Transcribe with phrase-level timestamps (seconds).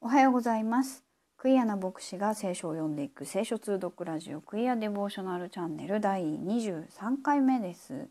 [0.00, 1.04] おはようございます。
[1.36, 8.08] クイアな牧師が聖書を読んでいく聖書通読ラジオクイアデボーショナルチャンネル第23回目です。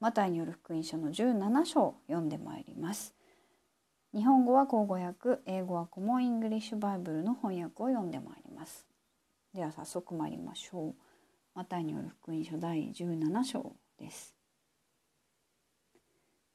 [0.00, 3.14] マタイによる福音書の17章を読んでまいります。
[4.12, 8.84] 日本語は口語訳、英語はコモンイングリッシュバイブルの翻訳を読んでまいります。
[9.54, 10.94] では早速参りましょう。
[11.54, 14.39] マタイによる福音書第17章です。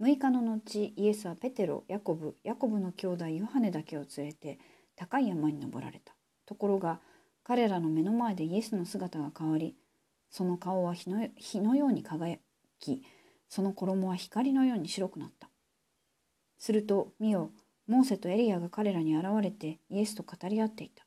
[0.01, 4.59] 6日の後イエスはペテロヤコブヤコブの兄弟ヨハネだけを連れて
[4.95, 6.13] 高い山に登られた。
[6.45, 6.99] ところが
[7.43, 9.75] 彼らの目の前でイエスの姿が変わり
[10.29, 12.37] その顔は火の火のように輝
[12.79, 13.03] き
[13.47, 15.49] その衣は光のように白くなった。
[16.57, 17.51] すると見よ
[17.87, 21.05] モーセとエリアが彼らに現れてイエスと語り合っていた。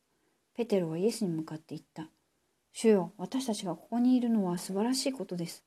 [0.55, 2.09] ペテロはイエスに向かって言った。
[2.73, 5.65] 主よ私たちがここにいるのは素晴らしいことです。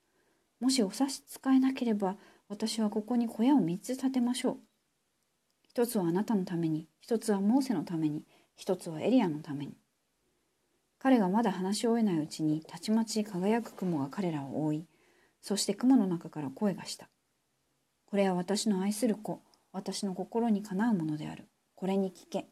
[0.60, 2.16] もしお差し支えなければ
[2.52, 4.58] 私はここに小屋を3つ建てましょう。
[5.70, 8.26] 一つはあなたのために、一つはモーセのために、
[8.58, 9.78] 一つはエリアのために。
[11.00, 14.86] 彼がまだ話し終えないうちに、たちまち輝く雲が彼らを覆い、
[15.42, 17.08] そして雲の中から声がした。
[18.06, 19.42] これは私の愛する子、
[19.72, 21.48] 私の心にかなうものである。
[21.76, 22.50] これに聞け。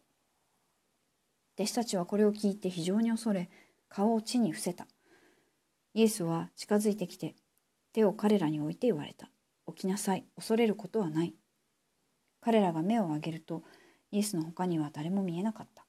[1.56, 3.50] 弟子たちはこれを聞いて非常に恐れ、
[3.90, 4.88] 顔を地に伏せた。
[5.94, 7.36] イエスは近づいてきて、
[7.92, 9.30] 手を彼らに置いて言われた。
[9.74, 11.34] 起きなさい、恐れることはない。
[12.42, 13.64] 彼らが目を上げると、
[14.12, 15.86] イエスの他には誰も見えなかった。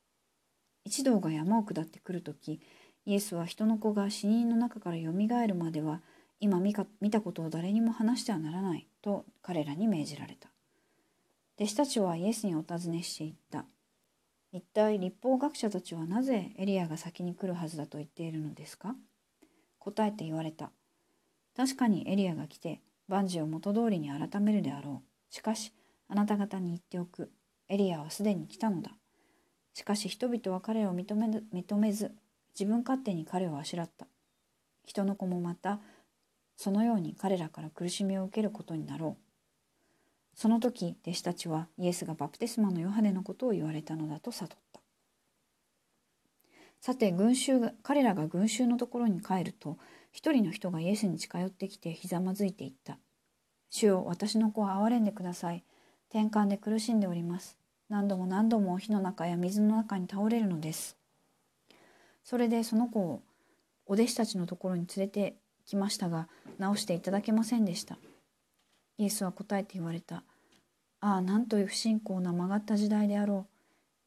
[0.85, 2.61] 一同が山を下ってくるとき、
[3.07, 6.03] イエスは人の子が死人の中からよみがえるまでは、
[6.41, 10.49] 今見か見たことを誰にも話してはならないと彼らに命じられた。
[11.57, 13.67] 弟子たちはイエスにお尋ねしていった。
[14.51, 18.97] 一体立法学者たちはなぜエリアが先に来るはずだと言っているのですか？
[19.79, 20.71] 答えて言われた。
[21.57, 25.35] 確かにエリアが来て万事を元通りに改めるであろう。
[25.35, 25.73] しかし、
[26.09, 27.31] あなた方に言っておく。
[27.69, 28.93] エリアはすでに来たのだ。
[29.75, 32.15] しかし人々は彼を認め認めず、
[32.59, 34.07] 自分勝手に彼をあしらった。
[34.87, 35.81] 人の子もまた、
[36.57, 39.31] そのように彼らから苦しみを受けることになろう。
[40.35, 44.80] その時、弟子たちはイエスがバプテスマのヨハネのことを言われたのだと悟った。
[46.81, 49.77] さて、群衆が、彼らが群衆のところに帰ると、
[50.13, 52.99] 一人の人がイエスに近寄ってきてひざまずいていった。
[53.69, 55.63] 主よ、私の子を憐れんでください。
[56.09, 57.59] 転換で苦しんでおります。
[57.89, 60.97] 何度も何度も火の中や水の中に倒れるのです。
[62.25, 63.23] それでその子を
[63.87, 65.37] お弟子たちのところに連れて
[65.67, 67.99] きましたが、治していただけませんでした。
[68.97, 70.25] イエスは答えて言われた。
[71.01, 73.50] ああ、なんという不信仰な曲がった時代であろう。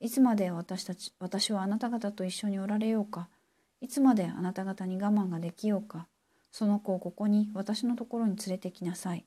[0.04, 3.30] いつまで私たち、私はあなた方と一緒におられようか？
[3.80, 6.08] いつまであなた方に我慢ができようか？
[6.52, 9.24] その子をここに私のところに連れてきなさい。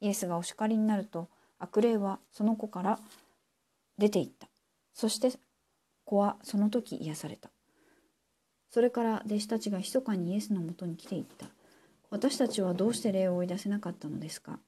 [0.00, 1.28] イエスがお叱りになると
[1.58, 2.98] 悪霊はその子から
[3.98, 4.48] 出ていった。
[4.94, 5.30] そして
[6.06, 7.50] 子はその時癒された。
[8.70, 11.44] それから弟子たちが密かにイエスのもとに来ていった。
[12.08, 14.58] 私たちはどうして霊を追い出せなかったのですか？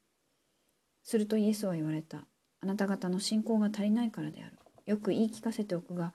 [1.03, 2.19] するとイエスは言われた。
[2.60, 4.59] あなた方の信仰が足りないからである。
[4.87, 6.12] よく言い聞かせておくが、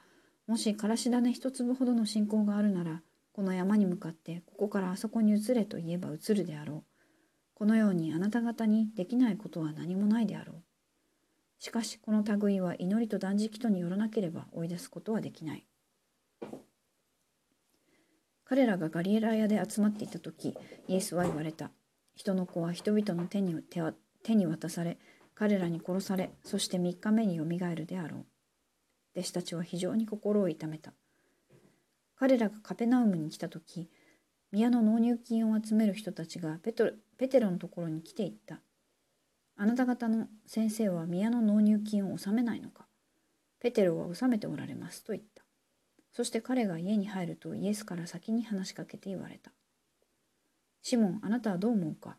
[0.47, 3.01] もしからし種一粒ほどの信仰があるなら、
[3.33, 6.83] この山に向かってここからあそこに移れと言えば移るであろう。
[7.53, 10.63] このようにあなた方にできないことは何もないであろう。
[11.59, 15.66] しかしこの類は祈りと断食とによらなければ追い出すことはできない。
[18.45, 20.56] 彼らがガリエラヤで集まっていた時、
[20.88, 21.72] イエスは言われた。
[22.16, 23.81] 人の子は人々の手に手
[24.23, 24.97] 手に渡され、
[25.35, 28.25] 彼らに殺され、そして3日目によみがえるであろう。
[29.17, 30.94] 弟子たちは非常に心を痛めた。
[32.16, 33.89] 彼らがカペナウムに来た時、
[34.51, 38.59] 宮の納入金を集める人たちがペトペテロのところに来ていった。
[39.56, 42.85] あなた方の先生は宮の納入金を納めないのか
[43.59, 45.44] ペテロは納めておられますと言った。
[46.11, 49.51] そして彼が家に入るとイエスから先に話しかけて言われた。
[50.83, 52.17] シモン、あなたはどう思うか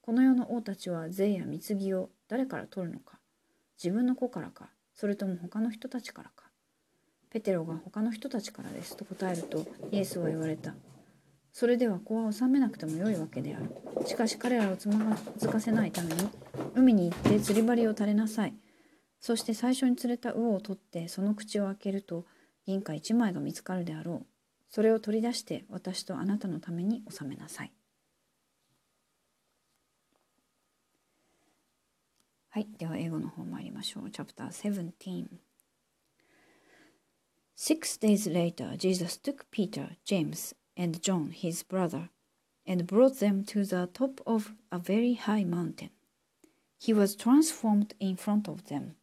[0.00, 3.18] この世の王たちは税や貢ぎを誰から取るのか
[3.76, 6.47] 自分の子からかそれとも他の人たちからか
[7.30, 10.74] ペテロが他の人たちからですと答えるとイエスは言われた。
[11.52, 14.06] それでは子は納めなくてもよいわけである。
[14.06, 16.28] しかし彼らをつまずかせないために
[16.74, 18.54] 海に行って釣り針を垂れなさい。
[19.20, 22.24] そして最初に釣れた魚を取ってその口を開けると
[22.66, 24.26] 銀貨一枚が見つかるであろう。
[24.70, 27.72] それを取り出して私とあなたのために納めなさい。
[32.50, 34.10] はい、では英語の方参りましょう。
[34.10, 35.47] チャプター17。
[37.60, 42.08] Six days later, Jesus took Peter, James, and John, his brother,
[42.64, 45.90] and brought them to the top of a very high mountain.
[46.78, 48.94] He was transformed in front of them.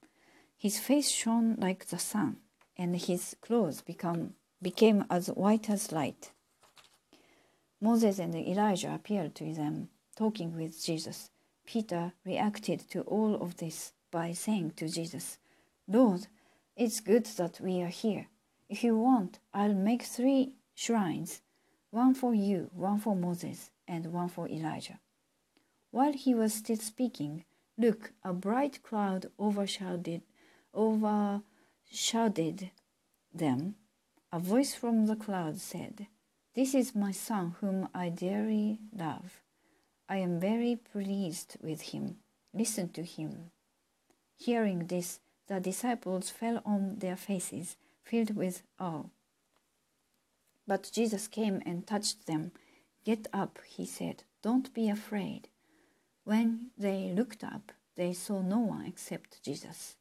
[0.58, 2.38] His face shone like the sun,
[2.78, 6.32] and his clothes become, became as white as light.
[7.82, 11.30] Moses and Elijah appeared to them, talking with Jesus.
[11.66, 15.40] Peter reacted to all of this by saying to Jesus,
[15.90, 16.28] Lord,
[16.78, 18.28] it's good that we are here.
[18.70, 21.42] If you want, I'll make three shrines
[21.92, 25.00] one for you, one for Moses, and one for Elijah.
[25.92, 27.46] While he was still speaking,
[27.78, 30.24] look, a bright cloud overshadowed,
[30.74, 31.42] overshadowed
[33.34, 33.76] them.
[34.34, 36.08] A voice from the cloud said,
[36.54, 39.42] This is my son whom I dearly love.
[40.10, 42.18] I am very pleased with him.
[42.54, 43.52] Listen to him.
[44.36, 49.04] Hearing this, the disciples fell on their faces, filled with awe.
[50.68, 52.52] But Jesus came and touched them.
[53.04, 54.24] Get up, he said.
[54.42, 55.50] Don't be afraid.
[56.24, 59.96] When they looked up, they saw no one except Jesus.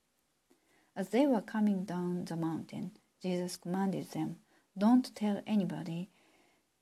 [0.97, 2.93] As they were coming down the mountain,
[3.23, 4.37] Jesus commanded them,
[4.77, 6.09] Don't tell anybody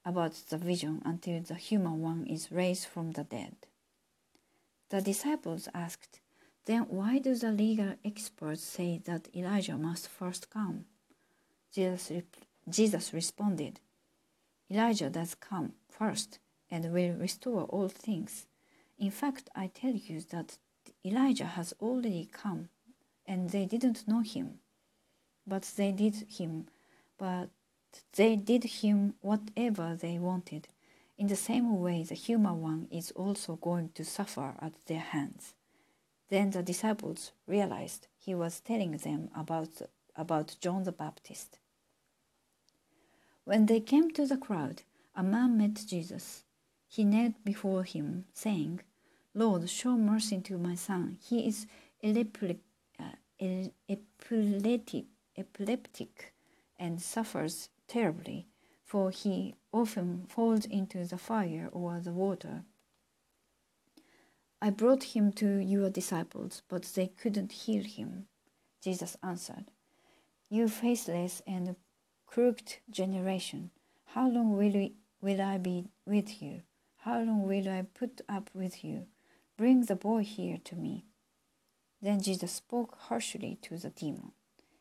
[0.05, 3.55] about the vision until the human one is raised from the dead.
[4.91, 6.21] The disciples asked,
[6.67, 10.85] Then why do the legal experts say that Elijah must first come?
[11.73, 12.13] Jesus,
[12.69, 13.81] Jesus responded,
[14.71, 16.39] Elijah does come first
[16.71, 18.47] and will restore all things.
[18.99, 20.59] In fact, I tell you that
[21.05, 22.69] Elijah has already come,
[23.27, 24.59] and they didn't know him.
[25.47, 26.69] But they did him,
[27.19, 27.49] but
[28.17, 30.69] they did him whatever they wanted.
[31.19, 35.55] In the same way, the human one is also going to suffer at their hands.
[36.31, 39.83] Then the disciples realized he was telling them about,
[40.17, 41.59] about John the Baptist.
[43.45, 44.83] When they came to the crowd,
[45.15, 46.45] a man met Jesus.
[46.89, 48.81] He knelt before him, saying,
[49.35, 51.19] Lord, show mercy to my son.
[51.21, 51.67] He is
[52.03, 52.61] epileptic,
[53.01, 53.13] uh,
[55.39, 56.35] epileptic,
[56.79, 58.47] and suffers terribly,
[58.85, 62.65] for he often falls into the fire or the water.
[64.61, 68.27] I brought him to your disciples, but they couldn't heal him.
[68.81, 69.73] Jesus answered,
[70.49, 71.75] You faithless and
[72.33, 73.71] crooked generation,
[74.15, 76.63] how long will, we, will I be with you?
[77.01, 79.05] How long will I put up with you?
[79.59, 81.05] Bring the boy here to me.
[82.01, 84.33] Then Jesus spoke harshly to the demon,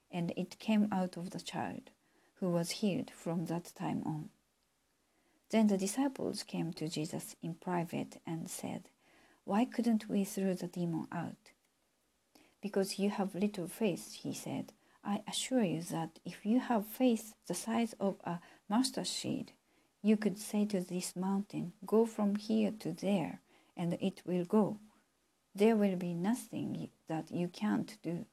[0.10, 1.90] and it came out of the child,
[2.36, 4.30] who was healed from that time on.
[5.50, 8.88] Then the disciples came to Jesus in private and said,
[9.44, 11.52] Why couldn't we throw the demon out?
[12.62, 14.72] Because you have little faith, he said.
[15.04, 18.40] I assure you that if you have faith the size of a
[18.70, 19.54] mustard seed,
[20.04, 23.42] you could say to this mountain, Go from here to there,
[23.76, 24.78] and it will go.
[25.54, 28.26] There will be nothing that you can't do.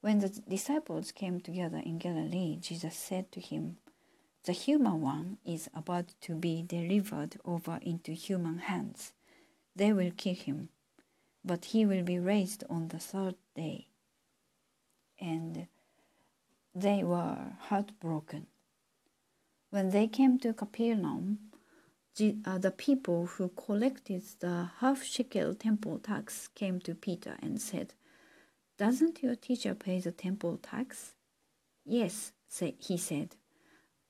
[0.00, 3.78] When the disciples came together in Galilee, Jesus said to him,
[4.44, 9.12] The human one is about to be delivered over into human hands.
[9.74, 10.68] They will kill him,
[11.44, 13.88] but he will be raised on the third day.
[15.20, 15.66] And
[16.74, 18.46] they were heartbroken.
[19.70, 21.38] When they came to Capernaum,
[22.20, 27.94] uh, the people who collected the half shekel temple tax came to Peter and said,
[28.78, 31.14] Doesn't your teacher pay the temple tax?
[31.84, 32.32] Yes,
[32.78, 33.36] he said.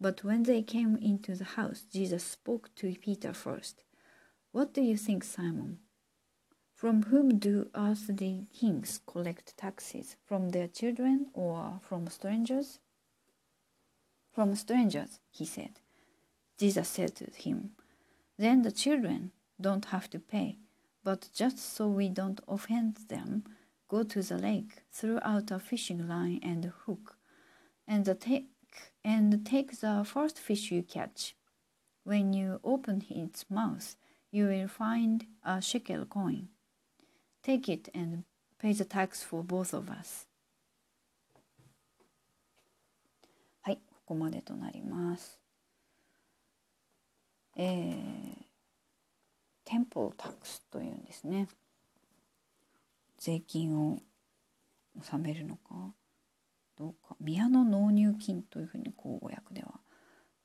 [0.00, 3.82] But when they came into the house, Jesus spoke to Peter first.
[4.52, 5.78] What do you think, Simon?
[6.76, 10.16] From whom do earthly kings collect taxes?
[10.26, 12.80] From their children or from strangers?
[14.30, 15.80] From strangers, he said.
[16.58, 17.70] Jesus said to him,
[18.36, 20.58] Then the children don't have to pay,
[21.02, 23.44] but just so we don't offend them,
[23.88, 27.16] go to the lake, throw out a fishing line and hook,
[27.88, 28.50] and take
[29.02, 31.34] and take the first fish you catch.
[32.04, 33.96] When you open its mouth,
[34.30, 36.48] you will find a shekel coin.
[37.46, 38.24] Take it and
[38.60, 40.26] pay the tax for both of us.
[43.62, 45.38] はい、ここまでとなります。
[47.54, 48.36] えー、
[49.64, 51.46] テンポタックスというんですね。
[53.16, 54.00] 税金を
[54.98, 55.94] 納めるのか
[56.76, 59.78] どうか宮の納入金というふうに口語訳では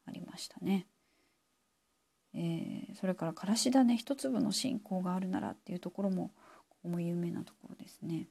[0.05, 0.85] ありましたね。
[2.35, 6.29] えー、それからからし種一粒の信仰があるならっていうところも
[6.81, 8.27] ここも有名なところですね。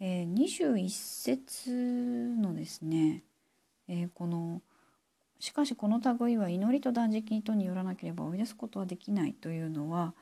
[0.00, 3.22] えー、21節のですね、
[3.86, 4.60] えー、この
[5.38, 10.14] 「しかしこの類は祈りと断食とによらなければ追い出すことはできない」というのは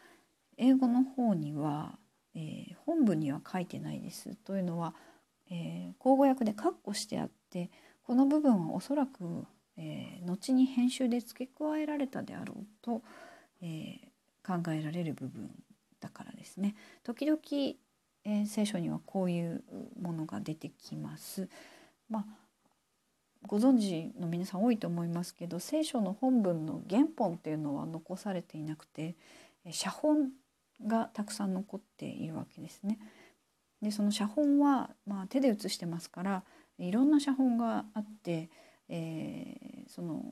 [0.58, 1.98] 英語の方には、
[2.34, 4.36] えー、本文には書いてないです。
[4.36, 4.94] というのは、
[5.50, 7.70] え、口語訳で括弧してあって
[8.02, 9.46] この部分はおそらく、
[9.78, 13.02] え、後に編集で付け加えられたであろうと、
[13.62, 14.12] え、
[14.46, 15.50] 考えられる部分
[16.02, 17.40] だからですね時々、
[18.24, 19.64] えー、聖書にはこういう
[20.00, 21.48] ものが出てきます。
[22.10, 22.24] まあ
[23.46, 29.16] ご存知の皆さん多いと思いますけど聖書の本文の原本っていうのは残されていなくて
[29.70, 30.30] 写本
[30.86, 32.98] がたくさん残っているわけですね。
[33.80, 36.44] でその写本は、まあ、手で写してますから
[36.78, 38.48] いろんな写本があって、
[38.88, 40.22] えー、その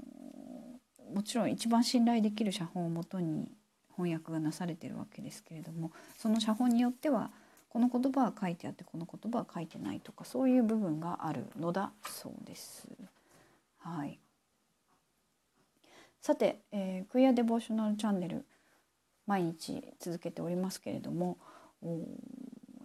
[1.12, 3.50] もちろん一番信頼できる写本をもとに
[4.00, 7.30] 翻訳がなされてるわけですけれどもその写本によっては
[7.68, 12.88] この言葉は書いてあってこの言葉は書いてないとかそういう部分があるのだそうです。
[13.78, 14.18] はい、
[16.20, 18.44] さて、えー、クイアデボーショナルチャンネル
[19.26, 21.38] 毎日続けておりますけれども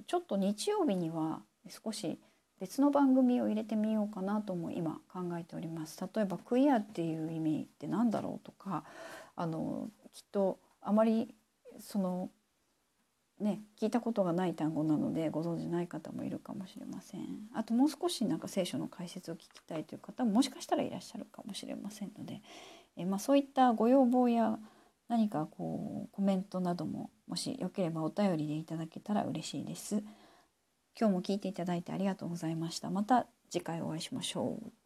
[0.07, 2.17] ちょっと日曜日には少し
[2.59, 5.99] 別の番組を入れてみようかなとも今考えております。
[6.15, 8.83] 例えばクイアっていう意味って何だろうとか
[9.35, 11.33] あのきっとあまり
[11.79, 12.29] その
[13.39, 17.49] ね聞いたことがない単語なのでご存じない方もいるかもしれません。
[17.53, 22.41] あともう少しなんか聖書の解説を聞きたいという方ももしかしたらいらっしゃるかもしれませんので、
[22.95, 24.57] えまあ、そういったご要望や
[25.09, 30.03] 何かこうコメントなどももしよければお便りでいただけたら嬉しいです。
[30.97, 32.89] 今日も聞いていただいてありがとうございました。
[32.89, 34.84] また次回お会いしましょう。